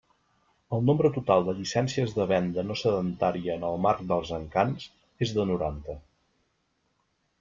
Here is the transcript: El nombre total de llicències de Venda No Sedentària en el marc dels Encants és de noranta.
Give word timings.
El 0.75 0.79
nombre 0.89 1.11
total 1.17 1.43
de 1.49 1.53
llicències 1.57 2.15
de 2.15 2.25
Venda 2.31 2.65
No 2.69 2.77
Sedentària 2.83 3.59
en 3.61 3.67
el 3.69 3.77
marc 3.87 4.01
dels 4.13 4.33
Encants 4.39 4.89
és 5.27 5.35
de 5.37 5.47
noranta. 5.53 6.01